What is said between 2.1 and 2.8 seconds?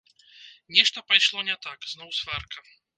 сварка.